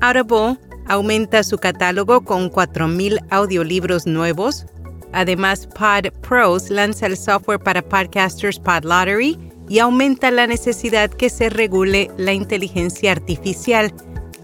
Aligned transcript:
Audible 0.00 0.58
aumenta 0.88 1.42
su 1.42 1.58
catálogo 1.58 2.24
con 2.24 2.50
4.000 2.50 3.18
audiolibros 3.30 4.06
nuevos. 4.06 4.66
Además, 5.12 5.66
Pod 5.66 6.12
Pros 6.20 6.70
lanza 6.70 7.06
el 7.06 7.16
software 7.16 7.60
para 7.60 7.82
podcasters 7.82 8.58
Pod 8.58 8.84
Lottery 8.84 9.38
y 9.68 9.78
aumenta 9.78 10.30
la 10.30 10.46
necesidad 10.46 11.10
que 11.10 11.30
se 11.30 11.48
regule 11.48 12.10
la 12.16 12.32
inteligencia 12.32 13.12
artificial. 13.12 13.92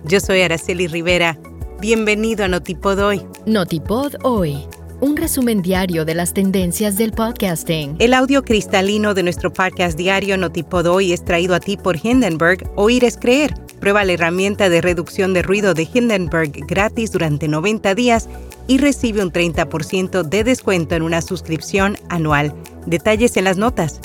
Yo 0.04 0.21
soy 0.21 0.43
Araceli 0.43 0.87
Rivera. 0.87 1.38
Bienvenido 1.80 2.45
a 2.45 2.48
Notipod 2.48 2.98
Hoy. 2.98 3.27
Notipod 3.46 4.14
Hoy. 4.23 4.66
Un 5.00 5.16
resumen 5.16 5.62
diario 5.62 6.05
de 6.05 6.14
las 6.14 6.32
tendencias 6.32 6.96
del 6.96 7.12
podcasting. 7.12 7.96
El 7.98 8.14
audio 8.14 8.45
cristalino 8.45 9.14
de 9.14 9.25
nuestro 9.25 9.53
podcast 9.53 9.98
diario 9.98 10.37
Notipod 10.37 10.87
Hoy 10.87 11.12
es 11.12 11.25
traído 11.25 11.55
a 11.55 11.61
ti 11.61 11.77
por 11.77 11.96
Hindenburg. 12.00 12.71
Oír 12.77 13.05
es 13.05 13.16
creer. 13.16 13.53
Prueba 13.83 14.05
la 14.05 14.12
herramienta 14.12 14.69
de 14.69 14.80
reducción 14.80 15.35
de 15.35 15.43
ruido 15.43 15.75
de 15.75 15.89
Hindenburg 15.93 16.53
gratis 16.69 17.11
durante 17.11 17.48
90 17.48 17.97
días 17.97 18.29
y 18.69 18.79
recibe 18.79 19.25
un 19.25 19.33
30% 19.33 20.23
de 20.23 20.45
descuento 20.45 20.95
en 20.95 21.02
una 21.02 21.20
suscripción 21.20 21.98
anual. 22.09 22.55
Detalles 22.87 23.37
en 23.37 23.42
las 23.42 23.56
notas. 23.56 24.01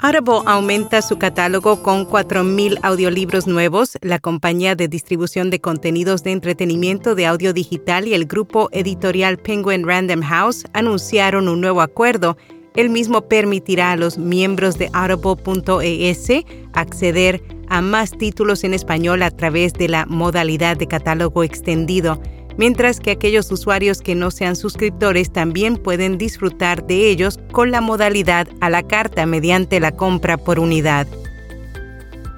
Audible 0.00 0.40
aumenta 0.46 1.00
su 1.00 1.16
catálogo 1.16 1.84
con 1.84 2.08
4.000 2.08 2.80
audiolibros 2.82 3.46
nuevos. 3.46 3.96
La 4.00 4.18
compañía 4.18 4.74
de 4.74 4.88
distribución 4.88 5.50
de 5.50 5.60
contenidos 5.60 6.24
de 6.24 6.32
entretenimiento 6.32 7.14
de 7.14 7.26
audio 7.26 7.52
digital 7.52 8.08
y 8.08 8.14
el 8.14 8.24
grupo 8.24 8.68
editorial 8.72 9.38
Penguin 9.38 9.86
Random 9.86 10.22
House 10.22 10.64
anunciaron 10.72 11.46
un 11.46 11.60
nuevo 11.60 11.82
acuerdo. 11.82 12.36
El 12.74 12.90
mismo 12.90 13.28
permitirá 13.28 13.92
a 13.92 13.96
los 13.96 14.18
miembros 14.18 14.76
de 14.76 14.90
audible.es 14.92 16.44
acceder 16.74 17.55
a 17.68 17.80
más 17.80 18.10
títulos 18.12 18.64
en 18.64 18.74
español 18.74 19.22
a 19.22 19.30
través 19.30 19.72
de 19.72 19.88
la 19.88 20.06
modalidad 20.06 20.76
de 20.76 20.86
catálogo 20.86 21.42
extendido 21.42 22.20
mientras 22.56 23.00
que 23.00 23.12
aquellos 23.12 23.50
usuarios 23.50 24.00
que 24.00 24.14
no 24.14 24.30
sean 24.30 24.56
suscriptores 24.56 25.32
también 25.32 25.76
pueden 25.76 26.18
disfrutar 26.18 26.86
de 26.86 27.08
ellos 27.08 27.38
con 27.52 27.70
la 27.70 27.80
modalidad 27.80 28.48
a 28.60 28.70
la 28.70 28.82
carta 28.82 29.26
mediante 29.26 29.80
la 29.80 29.92
compra 29.92 30.36
por 30.36 30.58
unidad. 30.58 31.06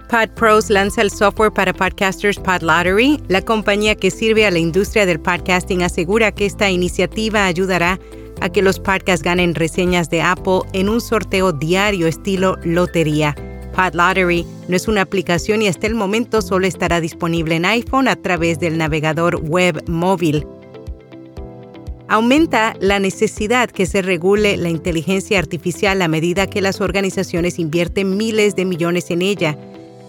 PodPros 0.09 0.71
lanza 0.71 1.03
el 1.03 1.11
software 1.11 1.53
para 1.53 1.75
podcasters 1.75 2.39
PodLottery. 2.39 3.23
La 3.29 3.43
compañía 3.43 3.95
que 3.95 4.11
sirve 4.11 4.47
a 4.47 4.51
la 4.51 4.59
industria 4.59 5.05
del 5.05 5.21
podcasting 5.21 5.83
asegura 5.83 6.33
que 6.33 6.47
esta 6.47 6.71
iniciativa 6.71 7.45
ayudará 7.45 8.01
a 8.41 8.49
que 8.49 8.63
los 8.63 8.81
podcasts 8.81 9.23
ganen 9.23 9.55
reseñas 9.55 10.09
de 10.09 10.23
Apple 10.23 10.61
en 10.73 10.89
un 10.89 11.03
sorteo 11.03 11.53
diario 11.53 12.07
estilo 12.07 12.57
lotería. 12.65 13.35
Lottery 13.93 14.45
no 14.67 14.77
es 14.77 14.89
una 14.89 15.03
aplicación 15.03 15.63
y 15.63 15.69
hasta 15.69 15.87
el 15.87 15.95
momento 15.95 16.43
solo 16.43 16.67
estará 16.67 17.01
disponible 17.01 17.57
en 17.57 17.65
iPhone 17.65 18.09
a 18.09 18.17
través 18.17 18.59
del 18.59 18.77
navegador 18.77 19.41
web 19.43 19.83
móvil. 19.89 20.47
Aumenta 22.09 22.75
la 22.81 22.99
necesidad 22.99 23.71
que 23.71 23.87
se 23.87 24.03
regule 24.03 24.57
la 24.57 24.71
inteligencia 24.71 25.39
artificial 25.39 26.03
a 26.03 26.09
medida 26.09 26.47
que 26.47 26.63
las 26.63 26.81
organizaciones 26.81 27.59
invierten 27.59 28.17
miles 28.17 28.57
de 28.57 28.65
millones 28.65 29.11
en 29.11 29.23
ella. 29.23 29.57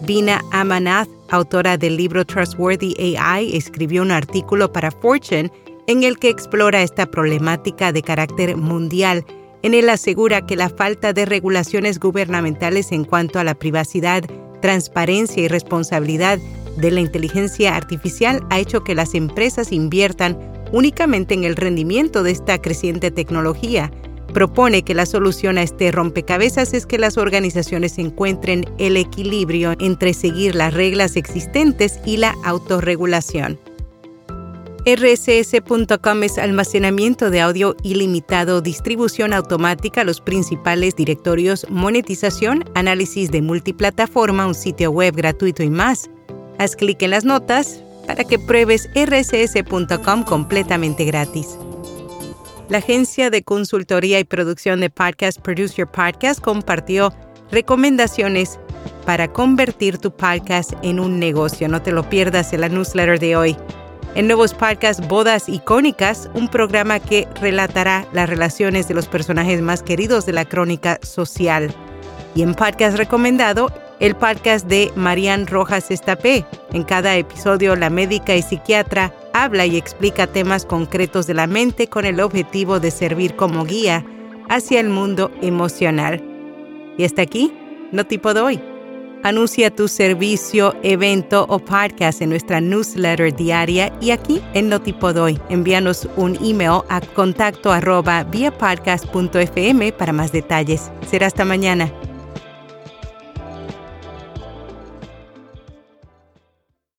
Vina 0.02 0.42
Amanath, 0.50 1.08
autora 1.28 1.76
del 1.76 1.96
libro 1.96 2.24
Trustworthy 2.24 3.16
AI, 3.16 3.54
escribió 3.54 4.02
un 4.02 4.10
artículo 4.10 4.72
para 4.72 4.90
Fortune 4.90 5.52
en 5.86 6.02
el 6.02 6.18
que 6.18 6.30
explora 6.30 6.82
esta 6.82 7.10
problemática 7.10 7.92
de 7.92 8.02
carácter 8.02 8.56
mundial 8.56 9.24
en 9.62 9.74
él 9.74 9.88
asegura 9.88 10.46
que 10.46 10.56
la 10.56 10.70
falta 10.70 11.12
de 11.12 11.26
regulaciones 11.26 11.98
gubernamentales 11.98 12.92
en 12.92 13.04
cuanto 13.04 13.38
a 13.38 13.44
la 13.44 13.54
privacidad, 13.54 14.24
transparencia 14.62 15.42
y 15.42 15.48
responsabilidad 15.48 16.38
de 16.76 16.90
la 16.90 17.00
inteligencia 17.00 17.76
artificial 17.76 18.40
ha 18.50 18.58
hecho 18.58 18.84
que 18.84 18.94
las 18.94 19.14
empresas 19.14 19.72
inviertan 19.72 20.38
únicamente 20.72 21.34
en 21.34 21.44
el 21.44 21.56
rendimiento 21.56 22.22
de 22.22 22.30
esta 22.30 22.60
creciente 22.60 23.10
tecnología. 23.10 23.90
Propone 24.32 24.82
que 24.82 24.94
la 24.94 25.06
solución 25.06 25.58
a 25.58 25.62
este 25.62 25.90
rompecabezas 25.90 26.72
es 26.72 26.86
que 26.86 26.98
las 26.98 27.18
organizaciones 27.18 27.98
encuentren 27.98 28.64
el 28.78 28.96
equilibrio 28.96 29.74
entre 29.80 30.14
seguir 30.14 30.54
las 30.54 30.72
reglas 30.72 31.16
existentes 31.16 31.98
y 32.06 32.16
la 32.16 32.34
autorregulación. 32.44 33.58
RSS.com 34.86 36.22
es 36.22 36.38
almacenamiento 36.38 37.30
de 37.30 37.42
audio 37.42 37.76
ilimitado, 37.82 38.62
distribución 38.62 39.34
automática, 39.34 40.04
los 40.04 40.22
principales 40.22 40.96
directorios, 40.96 41.66
monetización, 41.68 42.64
análisis 42.74 43.30
de 43.30 43.42
multiplataforma, 43.42 44.46
un 44.46 44.54
sitio 44.54 44.90
web 44.90 45.14
gratuito 45.14 45.62
y 45.62 45.68
más. 45.68 46.08
Haz 46.58 46.76
clic 46.76 47.02
en 47.02 47.10
las 47.10 47.26
notas 47.26 47.82
para 48.06 48.24
que 48.24 48.38
pruebes 48.38 48.88
rss.com 48.94 50.24
completamente 50.24 51.04
gratis. 51.04 51.58
La 52.70 52.78
agencia 52.78 53.28
de 53.28 53.42
consultoría 53.42 54.18
y 54.18 54.24
producción 54.24 54.80
de 54.80 54.88
podcast 54.88 55.40
Produce 55.40 55.74
Your 55.74 55.90
Podcast 55.90 56.40
compartió 56.40 57.12
recomendaciones 57.50 58.58
para 59.04 59.30
convertir 59.30 59.98
tu 59.98 60.10
podcast 60.10 60.72
en 60.82 61.00
un 61.00 61.18
negocio. 61.18 61.68
No 61.68 61.82
te 61.82 61.92
lo 61.92 62.08
pierdas 62.08 62.54
en 62.54 62.62
la 62.62 62.70
newsletter 62.70 63.18
de 63.18 63.36
hoy. 63.36 63.56
En 64.16 64.26
nuevos 64.26 64.54
podcasts 64.54 65.06
Bodas 65.06 65.48
Icónicas, 65.48 66.28
un 66.34 66.48
programa 66.48 66.98
que 66.98 67.28
relatará 67.40 68.08
las 68.12 68.28
relaciones 68.28 68.88
de 68.88 68.94
los 68.94 69.06
personajes 69.06 69.62
más 69.62 69.84
queridos 69.84 70.26
de 70.26 70.32
la 70.32 70.44
crónica 70.44 70.98
social. 71.02 71.72
Y 72.34 72.42
en 72.42 72.54
podcast 72.54 72.96
recomendado, 72.96 73.72
el 74.00 74.16
podcast 74.16 74.66
de 74.66 74.90
Marian 74.96 75.46
Rojas 75.46 75.92
Estapé. 75.92 76.44
En 76.72 76.82
cada 76.82 77.14
episodio, 77.16 77.76
la 77.76 77.88
médica 77.88 78.34
y 78.34 78.42
psiquiatra 78.42 79.14
habla 79.32 79.64
y 79.66 79.76
explica 79.76 80.26
temas 80.26 80.66
concretos 80.66 81.28
de 81.28 81.34
la 81.34 81.46
mente 81.46 81.86
con 81.86 82.04
el 82.04 82.20
objetivo 82.20 82.80
de 82.80 82.90
servir 82.90 83.36
como 83.36 83.64
guía 83.64 84.04
hacia 84.48 84.80
el 84.80 84.88
mundo 84.88 85.30
emocional. 85.40 86.20
Y 86.98 87.04
hasta 87.04 87.22
aquí, 87.22 87.52
no 87.92 88.04
tipo 88.04 88.34
de 88.34 88.40
hoy. 88.40 88.69
Anuncia 89.22 89.70
tu 89.70 89.86
servicio, 89.86 90.74
evento 90.82 91.44
o 91.50 91.58
podcast 91.58 92.22
en 92.22 92.30
nuestra 92.30 92.58
newsletter 92.60 93.36
diaria 93.36 93.92
y 94.00 94.12
aquí 94.12 94.40
en 94.54 94.70
Notipodoy. 94.70 95.38
Envíanos 95.50 96.08
un 96.16 96.38
email 96.42 96.80
a 96.88 97.02
contacto 97.02 97.70
arroba 97.70 98.24
para 99.98 100.12
más 100.14 100.32
detalles. 100.32 100.90
Será 101.06 101.26
hasta 101.26 101.44
mañana. 101.44 101.92